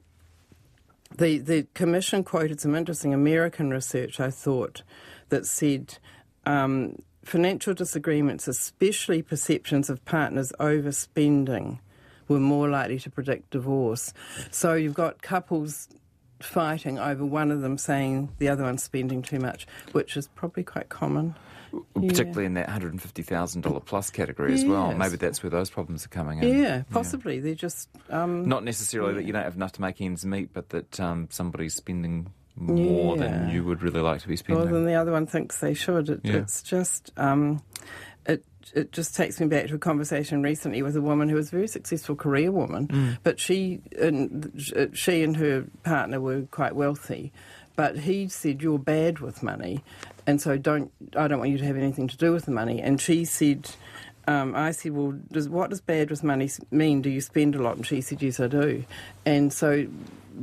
the, 1.17 1.39
the 1.39 1.67
Commission 1.73 2.23
quoted 2.23 2.59
some 2.59 2.75
interesting 2.75 3.13
American 3.13 3.69
research, 3.69 4.19
I 4.19 4.29
thought, 4.29 4.83
that 5.29 5.45
said 5.45 5.97
um, 6.45 6.97
financial 7.23 7.73
disagreements, 7.73 8.47
especially 8.47 9.21
perceptions 9.21 9.89
of 9.89 10.03
partners 10.05 10.51
overspending, 10.59 11.79
were 12.27 12.39
more 12.39 12.69
likely 12.69 12.99
to 12.99 13.09
predict 13.09 13.51
divorce. 13.51 14.13
So 14.51 14.73
you've 14.73 14.93
got 14.93 15.21
couples 15.21 15.89
fighting 16.39 16.99
over 16.99 17.25
one 17.25 17.51
of 17.51 17.61
them 17.61 17.77
saying 17.77 18.29
the 18.37 18.49
other 18.49 18.63
one's 18.63 18.83
spending 18.83 19.21
too 19.21 19.39
much, 19.39 19.65
which 19.91 20.17
is 20.17 20.27
probably 20.29 20.63
quite 20.63 20.89
common 20.89 21.35
particularly 21.93 22.43
yeah. 22.43 22.47
in 22.47 22.53
that 22.55 22.69
$150,000 22.69 23.85
plus 23.85 24.09
category 24.09 24.51
yes. 24.51 24.63
as 24.63 24.65
well. 24.65 24.93
Maybe 24.93 25.17
that's 25.17 25.41
where 25.41 25.49
those 25.49 25.69
problems 25.69 26.05
are 26.05 26.09
coming 26.09 26.41
in. 26.41 26.57
Yeah, 26.57 26.83
possibly. 26.91 27.35
Yeah. 27.35 27.41
They're 27.41 27.55
just. 27.55 27.89
Um, 28.09 28.47
Not 28.47 28.63
necessarily 28.63 29.13
yeah. 29.13 29.15
that 29.17 29.25
you 29.25 29.33
don't 29.33 29.43
have 29.43 29.55
enough 29.55 29.73
to 29.73 29.81
make 29.81 30.01
ends 30.01 30.25
meet, 30.25 30.53
but 30.53 30.69
that 30.69 30.99
um, 30.99 31.27
somebody's 31.31 31.75
spending 31.75 32.31
more 32.55 33.17
than 33.17 33.49
you 33.49 33.63
would 33.63 33.81
really 33.81 34.01
like 34.01 34.21
to 34.21 34.27
be 34.27 34.35
spending. 34.35 34.65
More 34.65 34.73
than 34.73 34.85
the 34.85 34.93
other 34.93 35.11
one 35.11 35.25
thinks 35.25 35.59
they 35.59 35.73
should. 35.73 36.09
It, 36.09 36.21
it's 36.23 36.61
just. 36.61 37.11
Um, 37.17 37.63
it 38.25 38.45
it 38.73 38.91
just 38.91 39.15
takes 39.15 39.39
me 39.39 39.47
back 39.47 39.67
to 39.67 39.75
a 39.75 39.79
conversation 39.79 40.41
recently 40.41 40.81
with 40.81 40.95
a 40.95 41.01
woman 41.01 41.29
who 41.29 41.35
was 41.35 41.49
a 41.49 41.51
very 41.51 41.67
successful 41.67 42.15
career 42.15 42.51
woman, 42.51 42.87
mm. 42.87 43.17
but 43.23 43.39
she 43.39 43.81
and 43.99 44.91
she 44.93 45.23
and 45.23 45.35
her 45.37 45.65
partner 45.83 46.21
were 46.21 46.43
quite 46.51 46.75
wealthy. 46.75 47.33
But 47.75 47.99
he 47.99 48.27
said, 48.27 48.61
"You're 48.61 48.79
bad 48.79 49.19
with 49.19 49.41
money," 49.41 49.83
and 50.27 50.39
so 50.39 50.57
don't 50.57 50.91
I 51.15 51.27
don't 51.27 51.39
want 51.39 51.51
you 51.51 51.57
to 51.57 51.65
have 51.65 51.77
anything 51.77 52.07
to 52.07 52.17
do 52.17 52.31
with 52.31 52.45
the 52.45 52.51
money. 52.51 52.81
And 52.81 53.01
she 53.01 53.25
said, 53.25 53.69
um, 54.27 54.55
I 54.55 54.71
said, 54.71 54.93
well, 54.93 55.13
does, 55.31 55.49
what 55.49 55.69
does 55.69 55.81
bad 55.81 56.09
with 56.09 56.23
money 56.23 56.49
mean? 56.71 57.01
Do 57.01 57.09
you 57.09 57.19
spend 57.19 57.55
a 57.55 57.61
lot? 57.61 57.75
And 57.75 57.85
she 57.85 57.99
said, 58.01 58.21
yes, 58.21 58.39
I 58.39 58.47
do. 58.47 58.85
And 59.25 59.51
so 59.51 59.87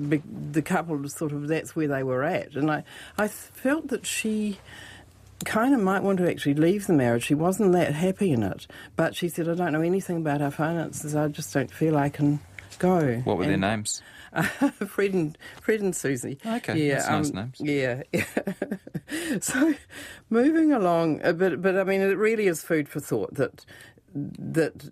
be, 0.09 0.23
the 0.53 0.63
couple 0.63 1.09
sort 1.09 1.33
of 1.33 1.49
that's 1.49 1.75
where 1.75 1.89
they 1.89 2.03
were 2.03 2.23
at. 2.23 2.55
And 2.57 2.71
I 2.71 2.85
I 3.17 3.29
felt 3.29 3.89
that 3.89 4.07
she 4.07 4.59
kind 5.45 5.75
of 5.75 5.81
might 5.81 6.03
want 6.03 6.19
to 6.19 6.29
actually 6.29 6.55
leave 6.55 6.87
the 6.87 6.93
marriage. 6.93 7.25
She 7.25 7.35
wasn't 7.35 7.73
that 7.73 7.95
happy 7.95 8.33
in 8.33 8.43
it, 8.43 8.67
but 8.97 9.17
she 9.17 9.29
said, 9.29 9.49
I 9.49 9.55
don't 9.55 9.73
know 9.73 9.81
anything 9.81 10.19
about 10.19 10.43
our 10.43 10.51
finances. 10.51 11.17
I 11.17 11.29
just 11.29 11.53
don't 11.55 11.71
feel 11.71 11.97
I 11.97 12.11
can 12.11 12.41
go. 12.79 13.23
What 13.25 13.39
were 13.39 13.45
and, 13.45 13.63
their 13.63 13.71
names? 13.71 14.03
Fred 14.87 15.13
and 15.13 15.39
Fred 15.61 15.81
and 15.81 15.95
Susie. 15.95 16.39
Okay, 16.45 16.89
yeah, 16.89 17.05
um, 17.07 17.23
nice 17.23 17.33
names. 17.33 17.61
Yeah. 17.61 18.03
so, 19.41 19.75
moving 20.29 20.73
along, 20.73 21.23
uh, 21.23 21.33
but 21.33 21.61
but 21.61 21.77
I 21.77 21.85
mean, 21.85 22.01
it 22.01 22.17
really 22.17 22.47
is 22.47 22.63
food 22.63 22.89
for 22.89 23.01
thought 23.01 23.35
that 23.35 23.65
that 24.15 24.91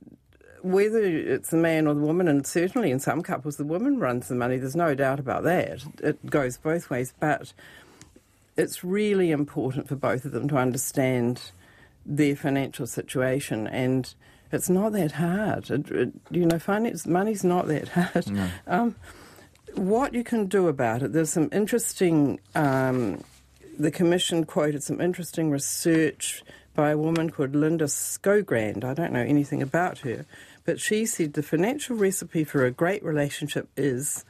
whether 0.63 0.99
it's 1.03 1.51
the 1.51 1.57
man 1.57 1.87
or 1.87 1.95
the 1.95 2.01
woman, 2.01 2.29
and 2.29 2.47
certainly 2.47 2.91
in 2.91 2.99
some 2.99 3.23
couples 3.23 3.57
the 3.57 3.65
woman 3.65 3.99
runs 3.99 4.29
the 4.29 4.35
money. 4.35 4.57
There's 4.57 4.77
no 4.77 4.95
doubt 4.95 5.21
about 5.21 5.45
that. 5.45 5.85
It 6.03 6.27
goes 6.27 6.59
both 6.59 6.91
ways, 6.91 7.15
but 7.21 7.53
it's 8.57 8.83
really 8.83 9.31
important 9.31 9.87
for 9.87 9.95
both 9.95 10.25
of 10.25 10.33
them 10.33 10.49
to 10.49 10.57
understand 10.57 11.53
their 12.05 12.35
financial 12.35 12.87
situation 12.87 13.67
and 13.69 14.15
it's 14.51 14.69
not 14.69 14.93
that 14.93 15.13
hard. 15.13 15.71
It, 15.71 15.91
it, 15.91 16.13
you 16.31 16.47
know, 16.47 16.59
finance 16.59 17.07
money's 17.07 17.45
not 17.45 17.69
that 17.69 17.89
hard. 17.89 18.31
No. 18.31 18.49
Um, 18.67 18.97
what 19.75 20.15
you 20.15 20.25
can 20.25 20.47
do 20.47 20.69
about 20.69 21.03
it, 21.03 21.13
there's 21.13 21.31
some 21.31 21.49
interesting 21.53 22.41
um, 22.55 23.23
the 23.79 23.91
Commission 23.91 24.45
quoted 24.45 24.83
some 24.83 25.01
interesting 25.01 25.51
research 25.51 26.43
by 26.75 26.91
a 26.91 26.99
woman 26.99 27.31
called 27.31 27.55
Linda 27.55 27.85
Skogrand. 27.85 28.85
I 28.85 28.95
don't 28.95 29.13
know 29.13 29.23
anything 29.23 29.63
about 29.63 29.99
her, 29.99 30.27
but 30.65 30.81
she 30.81 31.07
said 31.07 31.35
the 31.35 31.43
financial 31.43 31.97
recipe 31.97 32.45
for 32.45 32.65
a 32.65 32.71
great 32.71 33.05
relationship 33.05 33.69
is 33.77 34.25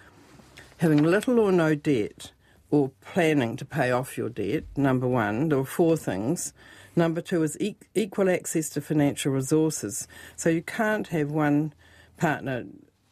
having 0.78 1.02
little 1.02 1.40
or 1.40 1.50
no 1.50 1.74
debt 1.74 2.32
or 2.70 2.90
planning 3.00 3.56
to 3.56 3.64
pay 3.64 3.90
off 3.90 4.18
your 4.18 4.28
debt, 4.28 4.64
number 4.76 5.08
one. 5.08 5.48
There 5.48 5.58
were 5.58 5.64
four 5.64 5.96
things. 5.96 6.52
Number 6.94 7.20
two 7.20 7.42
is 7.42 7.56
equal 7.94 8.28
access 8.28 8.68
to 8.70 8.80
financial 8.80 9.32
resources. 9.32 10.06
So 10.36 10.50
you 10.50 10.62
can't 10.62 11.08
have 11.08 11.30
one 11.30 11.72
partner 12.18 12.64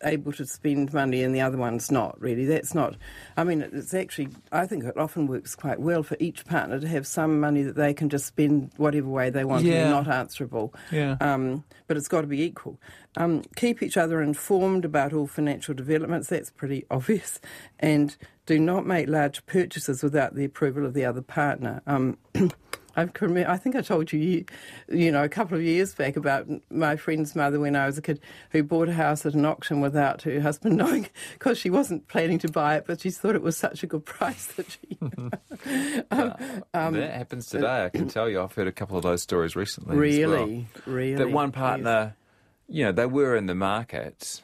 able 0.05 0.33
to 0.33 0.45
spend 0.47 0.93
money 0.93 1.23
and 1.23 1.35
the 1.35 1.41
other 1.41 1.57
one's 1.57 1.91
not 1.91 2.21
really 2.21 2.45
that's 2.45 2.75
not 2.75 2.97
i 3.37 3.43
mean 3.45 3.63
it's 3.73 3.95
actually 3.95 4.29
i 4.53 4.67
think 4.67 4.85
it 4.85 4.97
often 4.99 5.27
works 5.27 5.55
quite 5.57 5.81
well 5.81 6.03
for 6.03 6.17
each 6.21 6.45
partner 6.45 6.79
to 6.79 6.87
have 6.87 7.07
some 7.07 7.41
money 7.41 7.63
that 7.63 7.77
they 7.77 7.95
can 7.95 8.09
just 8.09 8.27
spend 8.27 8.71
whatever 8.77 9.09
way 9.09 9.31
they 9.31 9.45
want 9.45 9.65
Yeah. 9.65 9.83
and 9.83 9.91
not 9.91 10.09
answerable 10.09 10.75
Yeah. 10.93 11.17
um, 11.21 11.65
but 11.87 11.97
it's 11.97 12.09
got 12.09 12.21
to 12.21 12.27
be 12.27 12.43
equal 12.43 12.79
um, 13.17 13.43
keep 13.57 13.83
each 13.83 13.97
other 13.97 14.21
informed 14.21 14.85
about 14.85 15.15
all 15.15 15.27
financial 15.27 15.73
developments 15.75 16.29
that's 16.29 16.51
pretty 16.51 16.85
obvious 16.91 17.41
and 17.81 18.17
do 18.45 18.59
not 18.61 18.87
make 18.87 19.09
large 19.09 19.45
purchases 19.47 20.03
without 20.03 20.35
the 20.35 20.45
approval 20.45 20.85
of 20.85 20.93
the 20.95 21.05
other 21.05 21.23
partner 21.23 21.81
um, 21.87 22.19
I 22.97 23.05
can 23.07 23.29
remember, 23.29 23.51
I 23.51 23.59
think 23.59 23.77
I 23.77 23.83
told 23.83 24.13
you, 24.13 24.45
you, 24.89 25.13
know, 25.13 25.23
a 25.23 25.29
couple 25.29 25.57
of 25.57 25.63
years 25.63 25.95
back 25.95 26.17
about 26.17 26.47
my 26.71 26.97
friend's 26.97 27.37
mother 27.37 27.61
when 27.61 27.77
I 27.77 27.87
was 27.87 27.99
a 27.99 28.03
kid 28.03 28.21
who 28.51 28.63
bought 28.63 28.89
a 28.89 28.95
house 28.95 29.27
at 29.27 29.35
an 29.35 29.45
auction 29.45 29.83
without 29.83 30.23
her 30.23 30.41
husband 30.41 30.77
knowing 30.79 31.09
because 31.35 31.59
she 31.59 31.69
wasn't 31.69 32.09
planning 32.09 32.39
to 32.39 32.49
buy 32.49 32.77
it, 32.77 32.85
but 32.87 33.03
she 33.03 33.11
thought 33.11 33.35
it 33.35 33.43
was 33.43 33.57
such 33.57 33.83
a 33.83 33.87
good 33.87 34.05
price 34.05 34.47
that 34.55 34.71
she. 34.71 34.99
Um, 36.75 36.95
that 36.95 37.15
happens 37.15 37.47
today. 37.47 37.85
I 37.85 37.89
can 37.89 38.09
tell 38.09 38.29
you. 38.29 38.41
I've 38.41 38.53
heard 38.53 38.69
a 38.69 38.73
couple 38.73 38.97
of 38.97 39.03
those 39.03 39.23
stories 39.23 39.57
recently. 39.57 39.93
as 39.93 40.27
well. 40.27 40.39
really, 40.39 40.67
really. 40.87 41.15
that 41.15 41.31
one 41.31 41.49
yes. 41.49 41.55
partner, 41.55 42.17
you 42.69 42.85
know, 42.85 42.93
they 42.93 43.07
were 43.07 43.37
in 43.37 43.47
the 43.47 43.55
market, 43.55 44.43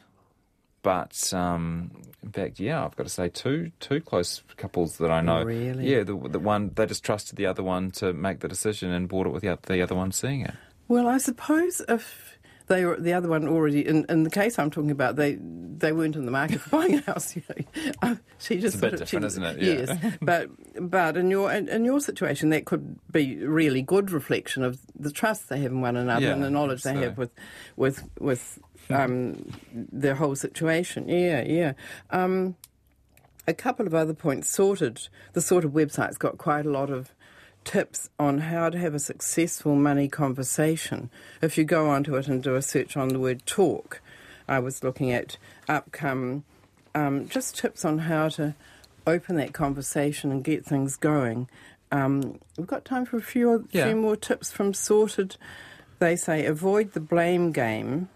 but 0.83 1.33
um, 1.33 1.89
in 2.21 2.31
fact, 2.31 2.59
yeah, 2.59 2.85
I've 2.85 2.95
got 2.95 3.03
to 3.03 3.09
say, 3.09 3.29
two 3.29 3.71
two 3.79 3.99
close 4.01 4.43
couples 4.57 4.97
that 4.97 5.09
I 5.09 5.21
know, 5.21 5.41
Really? 5.43 5.89
yeah, 5.91 6.03
the, 6.03 6.15
the 6.15 6.39
one 6.39 6.71
they 6.75 6.85
just 6.85 7.03
trusted 7.03 7.35
the 7.37 7.47
other 7.47 7.63
one 7.63 7.89
to 7.91 8.13
make 8.13 8.41
the 8.41 8.47
decision 8.47 8.91
and 8.91 9.09
bought 9.09 9.25
it 9.25 9.31
with 9.31 9.41
the, 9.41 9.57
the 9.65 9.81
other 9.81 9.95
one 9.95 10.11
seeing 10.11 10.41
it. 10.41 10.53
Well, 10.87 11.07
I 11.07 11.17
suppose 11.17 11.81
if 11.89 12.32
they 12.73 12.85
were 12.85 12.99
the 12.99 13.13
other 13.13 13.29
one 13.29 13.47
already 13.47 13.85
in, 13.87 14.05
in 14.09 14.23
the 14.23 14.29
case 14.29 14.57
I'm 14.57 14.71
talking 14.71 14.91
about, 14.91 15.15
they 15.15 15.37
they 15.39 15.91
weren't 15.91 16.15
in 16.15 16.25
the 16.25 16.31
market 16.31 16.61
for 16.61 16.69
buying 16.77 16.95
a 16.95 17.01
house. 17.01 17.35
You 17.35 17.43
know, 17.49 17.91
um, 18.01 18.19
she 18.39 18.59
just 18.59 18.75
It's 18.75 18.83
a 18.83 18.85
bit 18.85 18.93
of- 18.93 18.99
different, 19.01 19.23
she- 19.23 19.27
isn't 19.27 19.43
it? 19.43 19.61
Yeah. 19.61 19.73
Yes, 19.73 20.17
but 20.21 20.49
but 20.89 21.17
in 21.17 21.29
your 21.29 21.51
in, 21.51 21.67
in 21.69 21.85
your 21.85 21.99
situation, 21.99 22.49
that 22.49 22.65
could 22.65 22.99
be 23.11 23.37
really 23.45 23.81
good 23.81 24.11
reflection 24.11 24.63
of 24.63 24.79
the 24.97 25.11
trust 25.11 25.49
they 25.49 25.59
have 25.59 25.71
in 25.71 25.81
one 25.81 25.95
another 25.95 26.25
Yeah, 26.25 26.33
and 26.33 26.43
the 26.43 26.49
knowledge 26.49 26.83
they 26.83 26.93
so. 26.93 26.99
have 27.01 27.17
with 27.17 27.31
with 27.75 28.03
with 28.19 28.59
um, 28.89 29.49
their 29.73 30.15
whole 30.15 30.35
situation. 30.35 31.07
Yeah, 31.07 31.43
yeah. 31.43 31.73
Um, 32.11 32.55
a 33.47 33.53
couple 33.53 33.85
of 33.87 33.93
other 33.93 34.13
points 34.13 34.49
sorted. 34.49 35.07
The 35.33 35.41
sort 35.41 35.65
of 35.65 35.71
website's 35.71 36.17
got 36.17 36.37
quite 36.37 36.65
a 36.65 36.69
lot 36.71 36.89
of 36.89 37.13
tips 37.63 38.09
on 38.19 38.39
how 38.39 38.69
to 38.69 38.77
have 38.77 38.93
a 38.93 38.99
successful 38.99 39.75
money 39.75 40.07
conversation. 40.07 41.09
If 41.41 41.57
you 41.57 41.63
go 41.63 41.89
onto 41.89 42.15
it 42.15 42.27
and 42.27 42.41
do 42.43 42.55
a 42.55 42.61
search 42.61 42.95
on 42.97 43.09
the 43.09 43.19
word 43.19 43.45
talk, 43.45 44.01
I 44.47 44.59
was 44.59 44.83
looking 44.83 45.11
at 45.11 45.37
upcome 45.69 46.43
um, 46.95 47.27
just 47.27 47.57
tips 47.57 47.83
on 47.85 47.99
how 47.99 48.29
to 48.29 48.55
open 49.07 49.35
that 49.37 49.53
conversation 49.53 50.31
and 50.31 50.43
get 50.43 50.65
things 50.65 50.95
going. 50.95 51.49
Um, 51.91 52.39
we've 52.57 52.67
got 52.67 52.85
time 52.85 53.05
for 53.05 53.17
a 53.17 53.21
few, 53.21 53.67
Yeah. 53.71 53.87
few 53.87 53.95
more 53.95 54.15
tips 54.15 54.51
from 54.51 54.73
Sorted. 54.73 55.37
They 55.99 56.15
say 56.15 56.45
avoid 56.45 56.93
the 56.93 56.99
blame 56.99 57.51
game. 57.51 58.09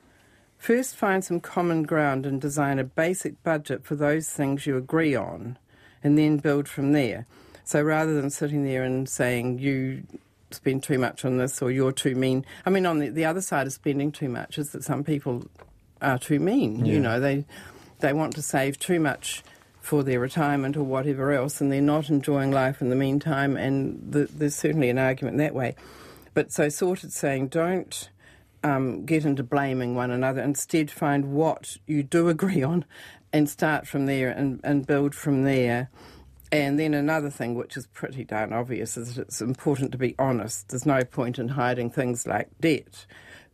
First, 0.58 0.96
find 0.96 1.24
some 1.24 1.40
common 1.40 1.84
ground 1.84 2.26
and 2.26 2.42
design 2.42 2.80
a 2.80 2.84
basic 2.84 3.42
budget 3.44 3.86
for 3.86 3.96
those 3.96 4.30
things 4.30 4.66
you 4.66 4.76
agree 4.76 5.14
on, 5.16 5.58
and 6.04 6.18
then 6.18 6.38
build 6.38 6.68
from 6.68 6.92
there. 6.94 7.26
So 7.68 7.82
rather 7.82 8.14
than 8.14 8.30
sitting 8.30 8.64
there 8.64 8.84
and 8.84 9.10
saying 9.10 9.60
you 9.60 10.04
spend 10.52 10.84
too 10.84 10.98
much 10.98 11.26
on 11.26 11.36
this 11.36 11.62
or 11.62 11.70
you're 11.70 11.92
too 11.92 12.16
mean, 12.16 12.46
I 12.66 12.70
mean, 12.70 12.86
on 12.86 13.00
the, 13.00 13.10
the 13.10 13.26
other 13.26 13.42
side 13.42 13.68
of 13.68 13.74
spending 13.74 14.10
too 14.14 14.30
much 14.30 14.58
is 14.58 14.70
that 14.72 14.86
some 14.86 15.04
people 15.04 15.44
are 16.02 16.18
too 16.18 16.40
mean. 16.40 16.86
Yeah. 16.86 16.94
You 16.94 17.00
know, 17.02 17.20
they 17.20 17.44
they 18.00 18.14
want 18.14 18.36
to 18.36 18.42
save 18.42 18.80
too 18.80 19.02
much 19.02 19.44
for 19.82 20.02
their 20.02 20.22
retirement 20.22 20.78
or 20.78 20.84
whatever 20.84 21.34
else, 21.34 21.60
and 21.60 21.70
they're 21.70 21.82
not 21.82 22.10
enjoying 22.10 22.52
life 22.52 22.82
in 22.82 22.90
the 22.90 22.96
meantime. 22.96 23.58
And 23.58 24.14
the, 24.14 24.30
there's 24.34 24.56
certainly 24.56 24.90
an 24.90 24.98
argument 24.98 25.38
that 25.40 25.54
way. 25.54 25.76
But 26.34 26.54
so 26.54 26.70
sorted 26.70 27.12
saying 27.12 27.50
don't 27.50 28.10
um, 28.64 29.06
get 29.06 29.26
into 29.26 29.44
blaming 29.44 29.94
one 29.94 30.12
another. 30.12 30.42
Instead, 30.42 30.90
find 30.90 31.34
what 31.34 31.76
you 31.86 32.02
do 32.02 32.30
agree 32.30 32.64
on 32.64 32.86
and 33.34 33.50
start 33.50 33.90
from 33.90 34.06
there 34.06 34.30
and, 34.30 34.62
and 34.64 34.88
build 34.88 35.14
from 35.14 35.44
there. 35.44 35.90
And 36.52 36.80
then 36.80 36.94
another 36.94 37.30
thing, 37.30 37.56
which 37.56 37.76
is 37.76 37.88
pretty 37.88 38.24
darn 38.24 38.54
obvious, 38.54 38.96
is 38.98 39.16
that 39.16 39.24
it's 39.24 39.42
important 39.42 39.92
to 39.92 39.98
be 39.98 40.16
honest. 40.18 40.70
There's 40.70 40.86
no 40.86 41.04
point 41.04 41.40
in 41.40 41.50
hiding 41.50 41.90
things 41.90 42.26
like 42.26 42.48
debt. 42.62 43.06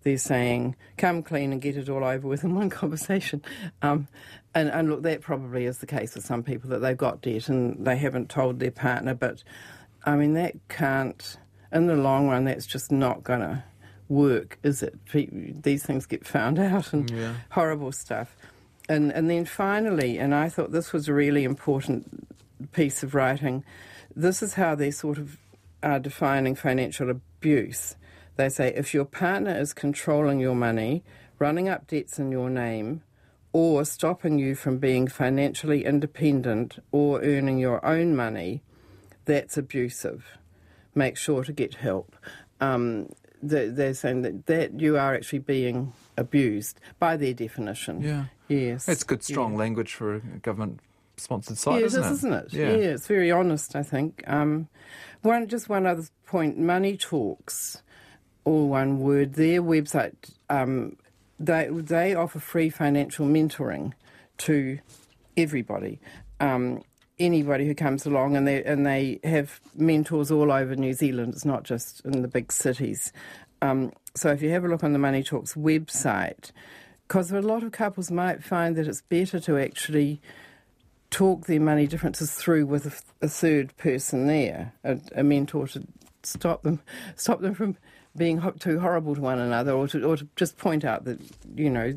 They're 0.04 0.18
saying, 0.18 0.76
come 0.98 1.24
clean 1.24 1.52
and 1.54 1.62
get 1.62 1.78
it 1.78 1.90
all 1.90 2.04
over 2.04 2.28
with 2.28 2.44
in 2.44 2.54
one 2.56 2.70
conversation. 2.82 3.42
Um, 3.82 4.08
and, 4.54 4.70
and 4.70 4.90
look, 4.90 5.02
that 5.04 5.22
probably 5.22 5.66
is 5.66 5.80
the 5.80 5.88
case 5.88 6.14
with 6.14 6.26
some 6.26 6.44
people 6.44 6.70
that 6.72 6.80
they've 6.80 6.98
got 6.98 7.22
debt 7.22 7.50
and 7.50 7.86
they 7.86 7.96
haven't 7.98 8.30
told 8.30 8.60
their 8.60 8.70
partner. 8.70 9.16
But 9.16 9.44
I 10.06 10.16
mean, 10.16 10.34
that 10.34 10.56
can't, 10.68 11.38
in 11.72 11.88
the 11.88 11.96
long 11.96 12.28
run, 12.28 12.44
that's 12.44 12.68
just 12.68 12.92
not 12.92 13.24
going 13.24 13.40
to 13.40 13.64
work, 14.10 14.60
is 14.62 14.84
it? 14.84 14.94
These 15.64 15.84
things 15.84 16.06
get 16.06 16.28
found 16.28 16.60
out 16.60 16.94
and 16.94 17.10
Yeah. 17.10 17.34
horrible 17.50 17.92
stuff. 17.94 18.36
And, 18.90 19.12
and 19.14 19.30
then 19.30 19.46
finally, 19.46 20.20
and 20.20 20.36
I 20.36 20.50
thought 20.50 20.72
this 20.72 20.92
was 20.94 21.08
really 21.10 21.46
important 21.46 22.28
piece 22.72 23.04
of 23.04 23.14
writing, 23.16 23.64
this 24.16 24.42
is 24.44 24.54
how 24.56 24.76
they 24.76 24.92
sort 24.92 25.18
of 25.18 25.38
are 25.82 26.00
defining 26.00 26.56
financial 26.56 27.10
abuse. 27.10 27.96
They 28.36 28.50
say 28.50 28.74
if 28.74 28.94
your 28.94 29.06
partner 29.06 29.56
is 29.58 29.74
controlling 29.74 30.40
your 30.40 30.56
money, 30.56 31.04
running 31.40 31.68
up 31.70 31.88
debts 31.88 32.18
in 32.20 32.32
your 32.32 32.50
name, 32.50 33.02
or 33.52 33.86
stopping 33.86 34.40
you 34.40 34.56
from 34.56 34.78
being 34.80 35.08
financially 35.08 35.86
independent 35.86 36.80
or 36.92 37.22
earning 37.22 37.60
your 37.60 37.86
own 37.86 38.16
money, 38.16 38.64
that's 39.26 39.58
abusive. 39.58 40.26
Make 40.96 41.18
sure 41.18 41.44
to 41.44 41.52
get 41.54 41.76
help. 41.76 42.16
Um, 42.60 43.10
they- 43.42 43.68
they're 43.70 43.94
saying 43.94 44.22
that, 44.24 44.46
that 44.48 44.80
you 44.80 44.98
are 44.98 45.14
actually 45.14 45.40
being 45.40 45.94
abused 46.18 46.80
by 46.98 47.18
their 47.18 47.34
definition. 47.34 48.02
Yeah. 48.02 48.26
Yes. 48.48 48.86
That's 48.86 49.04
good, 49.04 49.24
strong 49.24 49.52
Yeah. 49.54 49.60
language 49.60 49.94
for 49.94 50.16
a 50.16 50.20
government 50.20 50.80
sponsored 51.18 51.58
site, 51.58 51.80
Yeah, 51.80 51.86
isn't 51.86 52.04
it 52.04 52.06
it? 52.08 52.12
is, 52.12 52.18
isn't 52.20 52.34
it? 52.34 52.54
Yeah. 52.54 52.68
it's 52.68 53.08
very 53.08 53.32
honest. 53.32 53.76
I 53.76 53.84
think. 53.84 54.24
Um, 54.28 54.68
one, 55.22 55.48
just 55.48 55.70
one 55.70 55.86
other 55.86 56.04
point. 56.26 56.58
Money 56.58 56.98
talks, 56.98 57.82
all 58.44 58.68
one 58.70 59.00
word. 59.00 59.34
Their 59.34 59.62
website, 59.62 60.14
um, 60.50 60.98
they 61.40 61.68
they 61.72 62.14
offer 62.16 62.40
free 62.40 62.70
financial 62.70 63.26
mentoring 63.26 63.94
to 64.40 64.80
everybody. 65.38 66.00
Um, 66.40 66.84
anybody 67.20 67.66
who 67.66 67.76
comes 67.76 68.06
along, 68.06 68.36
and 68.36 68.48
they 68.48 68.64
and 68.64 68.86
they 68.86 69.20
have 69.24 69.62
mentors 69.76 70.32
all 70.32 70.52
over 70.52 70.76
New 70.76 70.94
Zealand. 70.94 71.34
It's 71.34 71.46
not 71.46 71.64
just 71.64 72.02
in 72.06 72.22
the 72.22 72.28
big 72.28 72.52
cities. 72.52 73.14
Um, 73.62 73.94
so 74.16 74.30
if 74.32 74.42
you 74.42 74.50
have 74.50 74.66
a 74.66 74.68
look 74.68 74.84
on 74.84 74.92
the 74.94 75.00
Money 75.00 75.24
Talks 75.24 75.54
website, 75.54 76.52
because 77.08 77.32
a 77.32 77.42
lot 77.42 77.64
of 77.64 77.72
couples 77.72 78.12
might 78.12 78.44
find 78.44 78.76
that 78.76 78.88
it's 78.88 79.02
better 79.04 79.40
to 79.40 79.58
actually 79.58 80.22
talk 81.14 81.46
their 81.46 81.62
money 81.62 81.86
differences 81.86 82.34
through 82.34 82.66
with 82.66 82.88
a, 82.88 83.26
a 83.26 83.30
third 83.30 83.78
person 83.78 84.26
there, 84.26 84.74
a, 84.84 84.98
a 85.16 85.24
mentor 85.24 85.68
to 85.68 85.84
stop 86.24 86.64
them, 86.64 86.82
stop 87.16 87.40
them 87.42 87.54
from 87.54 87.78
being 88.16 88.38
ho- 88.40 88.52
too 88.52 88.80
horrible 88.80 89.16
to 89.16 89.22
one 89.22 89.40
another, 89.40 89.72
or 89.74 89.88
to, 89.88 90.04
or 90.04 90.18
to 90.18 90.28
just 90.36 90.58
point 90.58 90.84
out 90.86 91.06
that 91.06 91.20
you 91.56 91.70
know 91.70 91.94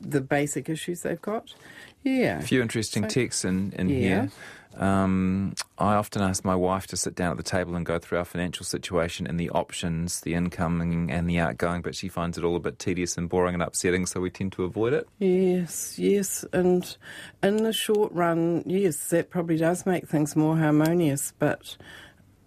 the 0.00 0.20
basic 0.20 0.68
issues 0.68 1.02
they've 1.02 1.22
got. 1.22 1.54
Yeah. 2.02 2.38
A 2.38 2.42
few 2.42 2.60
interesting 2.62 3.04
So- 3.04 3.08
texts 3.08 3.44
in, 3.44 3.72
in 3.78 3.88
Yeah. 3.88 3.98
here. 3.98 4.30
Um, 4.76 5.54
I 5.78 5.94
often 5.94 6.20
ask 6.20 6.44
my 6.44 6.56
wife 6.56 6.88
to 6.88 6.96
sit 6.96 7.14
down 7.14 7.30
at 7.30 7.36
the 7.36 7.44
table 7.44 7.76
and 7.76 7.86
go 7.86 8.00
through 8.00 8.18
our 8.18 8.24
financial 8.24 8.64
situation 8.66 9.24
and 9.24 9.38
the 9.38 9.48
options, 9.50 10.20
the 10.22 10.34
incoming 10.34 11.12
and 11.12 11.28
the 11.30 11.38
outgoing, 11.38 11.80
but 11.80 11.94
she 11.94 12.08
finds 12.08 12.36
it 12.36 12.42
all 12.42 12.56
a 12.56 12.60
bit 12.60 12.80
tedious 12.80 13.16
and 13.16 13.28
boring 13.28 13.54
and 13.54 13.62
upsetting, 13.62 14.04
so 14.04 14.20
we 14.20 14.30
tend 14.30 14.50
to 14.54 14.64
avoid 14.64 14.92
it. 14.92 15.08
Yes, 15.20 15.96
yes, 15.96 16.44
and 16.52 16.96
in 17.40 17.58
the 17.58 17.72
short 17.72 18.10
run, 18.12 18.64
yes, 18.66 19.10
that 19.10 19.30
probably 19.30 19.56
does 19.58 19.86
make 19.86 20.08
things 20.08 20.34
more 20.34 20.56
harmonious. 20.56 21.32
But 21.38 21.76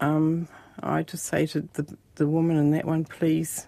um, 0.01 0.49
I 0.83 1.03
just 1.03 1.25
say 1.25 1.45
to 1.47 1.61
the 1.73 1.97
the 2.17 2.27
woman 2.27 2.57
in 2.57 2.71
that 2.71 2.85
one, 2.85 3.05
please, 3.05 3.67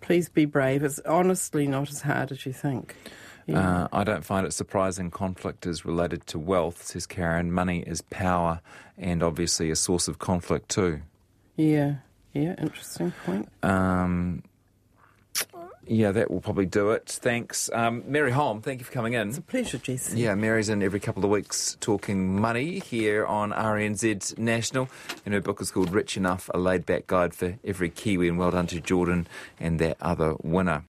please 0.00 0.28
be 0.28 0.44
brave. 0.44 0.82
It's 0.82 0.98
honestly 1.00 1.66
not 1.66 1.90
as 1.90 2.02
hard 2.02 2.32
as 2.32 2.46
you 2.46 2.52
think. 2.52 2.96
Uh, 3.52 3.88
I 3.92 4.04
don't 4.04 4.24
find 4.24 4.46
it 4.46 4.52
surprising 4.52 5.10
conflict 5.10 5.66
is 5.66 5.84
related 5.84 6.26
to 6.28 6.38
wealth, 6.38 6.82
says 6.84 7.06
Karen. 7.06 7.52
Money 7.52 7.80
is 7.80 8.00
power 8.00 8.60
and 8.96 9.22
obviously 9.22 9.70
a 9.70 9.76
source 9.76 10.08
of 10.08 10.18
conflict 10.18 10.68
too. 10.68 11.02
Yeah, 11.56 11.96
yeah, 12.32 12.54
interesting 12.58 13.12
point. 13.26 13.48
Um, 13.62 14.42
yeah, 15.86 16.12
that 16.12 16.30
will 16.30 16.40
probably 16.40 16.66
do 16.66 16.90
it. 16.92 17.06
Thanks. 17.06 17.68
Um, 17.72 18.04
Mary 18.06 18.30
Holm, 18.30 18.62
thank 18.62 18.80
you 18.80 18.84
for 18.84 18.92
coming 18.92 19.12
in. 19.12 19.28
It's 19.28 19.38
a 19.38 19.42
pleasure, 19.42 19.78
Jason. 19.78 20.16
Yeah, 20.16 20.34
Mary's 20.34 20.68
in 20.68 20.82
every 20.82 21.00
couple 21.00 21.24
of 21.24 21.30
weeks 21.30 21.76
talking 21.80 22.40
money 22.40 22.78
here 22.78 23.26
on 23.26 23.52
RNZ 23.52 24.38
National. 24.38 24.88
And 25.26 25.34
her 25.34 25.40
book 25.40 25.60
is 25.60 25.70
called 25.70 25.92
Rich 25.92 26.16
Enough, 26.16 26.48
a 26.54 26.58
laid 26.58 26.86
back 26.86 27.06
guide 27.06 27.34
for 27.34 27.58
every 27.64 27.90
Kiwi. 27.90 28.28
And 28.28 28.38
well 28.38 28.50
done 28.52 28.66
to 28.68 28.80
Jordan 28.80 29.26
and 29.60 29.78
that 29.80 29.98
other 30.00 30.36
winner. 30.42 30.80